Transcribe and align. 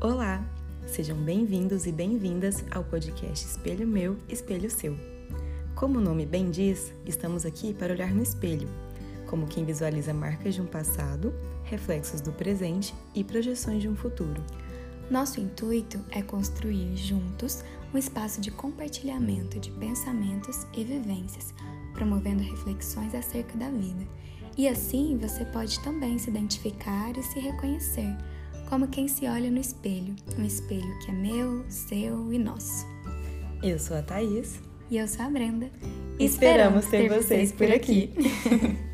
Olá! 0.00 0.44
Sejam 0.86 1.16
bem-vindos 1.16 1.84
e 1.84 1.90
bem-vindas 1.90 2.64
ao 2.70 2.84
podcast 2.84 3.44
Espelho 3.44 3.84
Meu, 3.84 4.16
Espelho 4.28 4.70
Seu. 4.70 4.96
Como 5.74 5.98
o 5.98 6.00
nome 6.00 6.24
bem 6.24 6.52
diz, 6.52 6.92
estamos 7.04 7.44
aqui 7.44 7.74
para 7.74 7.92
olhar 7.92 8.14
no 8.14 8.22
espelho, 8.22 8.68
como 9.26 9.48
quem 9.48 9.64
visualiza 9.64 10.14
marcas 10.14 10.54
de 10.54 10.62
um 10.62 10.66
passado, 10.66 11.34
reflexos 11.64 12.20
do 12.20 12.30
presente 12.30 12.94
e 13.12 13.24
projeções 13.24 13.82
de 13.82 13.88
um 13.88 13.96
futuro. 13.96 14.40
Nosso 15.10 15.40
intuito 15.40 15.98
é 16.12 16.22
construir 16.22 16.96
juntos 16.96 17.64
um 17.92 17.98
espaço 17.98 18.40
de 18.40 18.52
compartilhamento 18.52 19.58
de 19.58 19.72
pensamentos 19.72 20.64
e 20.76 20.84
vivências, 20.84 21.52
promovendo 21.92 22.44
reflexões 22.44 23.16
acerca 23.16 23.58
da 23.58 23.68
vida. 23.68 24.06
E 24.56 24.68
assim 24.68 25.18
você 25.18 25.44
pode 25.46 25.82
também 25.82 26.20
se 26.20 26.30
identificar 26.30 27.18
e 27.18 27.22
se 27.24 27.40
reconhecer 27.40 28.16
como 28.68 28.86
quem 28.88 29.08
se 29.08 29.26
olha 29.26 29.50
no 29.50 29.58
espelho, 29.58 30.14
um 30.38 30.44
espelho 30.44 30.98
que 30.98 31.10
é 31.10 31.14
meu, 31.14 31.64
seu 31.70 32.32
e 32.32 32.38
nosso. 32.38 32.86
Eu 33.62 33.78
sou 33.78 33.96
a 33.96 34.02
Thaís. 34.02 34.60
E 34.90 34.98
eu 34.98 35.08
sou 35.08 35.24
a 35.24 35.30
Brenda. 35.30 35.70
Esperamos 36.18 36.86
ter 36.86 37.08
vocês 37.08 37.50
por 37.50 37.70
aqui. 37.70 38.12